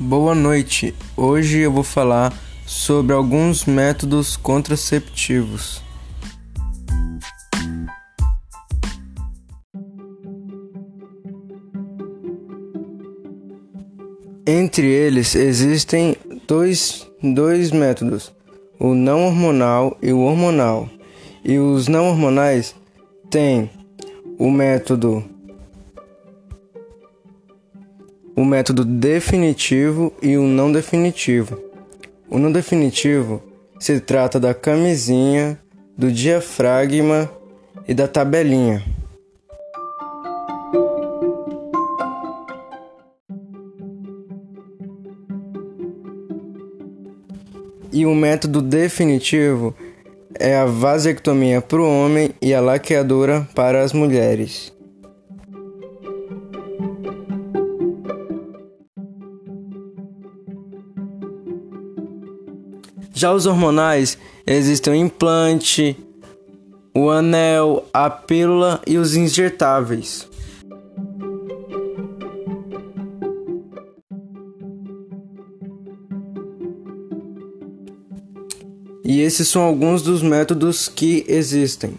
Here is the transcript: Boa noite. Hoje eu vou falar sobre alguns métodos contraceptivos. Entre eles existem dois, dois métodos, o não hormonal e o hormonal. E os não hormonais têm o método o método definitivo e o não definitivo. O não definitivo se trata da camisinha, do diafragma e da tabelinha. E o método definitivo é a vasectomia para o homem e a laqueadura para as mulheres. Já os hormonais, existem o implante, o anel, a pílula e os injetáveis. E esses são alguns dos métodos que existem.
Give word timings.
Boa 0.00 0.32
noite. 0.32 0.94
Hoje 1.16 1.58
eu 1.58 1.72
vou 1.72 1.82
falar 1.82 2.32
sobre 2.64 3.12
alguns 3.12 3.64
métodos 3.64 4.36
contraceptivos. 4.36 5.82
Entre 14.46 14.86
eles 14.86 15.34
existem 15.34 16.14
dois, 16.46 17.10
dois 17.20 17.72
métodos, 17.72 18.32
o 18.78 18.94
não 18.94 19.26
hormonal 19.26 19.98
e 20.00 20.12
o 20.12 20.20
hormonal. 20.20 20.88
E 21.44 21.58
os 21.58 21.88
não 21.88 22.08
hormonais 22.08 22.72
têm 23.28 23.68
o 24.38 24.48
método 24.48 25.24
o 28.38 28.44
método 28.44 28.84
definitivo 28.84 30.12
e 30.22 30.36
o 30.36 30.44
não 30.44 30.70
definitivo. 30.70 31.60
O 32.30 32.38
não 32.38 32.52
definitivo 32.52 33.42
se 33.80 33.98
trata 33.98 34.38
da 34.38 34.54
camisinha, 34.54 35.58
do 35.96 36.12
diafragma 36.12 37.28
e 37.88 37.92
da 37.92 38.06
tabelinha. 38.06 38.80
E 47.90 48.06
o 48.06 48.14
método 48.14 48.62
definitivo 48.62 49.74
é 50.38 50.56
a 50.56 50.64
vasectomia 50.64 51.60
para 51.60 51.80
o 51.80 52.04
homem 52.04 52.30
e 52.40 52.54
a 52.54 52.60
laqueadura 52.60 53.48
para 53.52 53.82
as 53.82 53.92
mulheres. 53.92 54.77
Já 63.18 63.32
os 63.32 63.46
hormonais, 63.46 64.16
existem 64.46 64.92
o 64.92 64.96
implante, 64.96 65.96
o 66.94 67.10
anel, 67.10 67.84
a 67.92 68.08
pílula 68.08 68.80
e 68.86 68.96
os 68.96 69.16
injetáveis. 69.16 70.28
E 79.04 79.20
esses 79.20 79.48
são 79.48 79.62
alguns 79.62 80.00
dos 80.00 80.22
métodos 80.22 80.86
que 80.86 81.24
existem. 81.26 81.96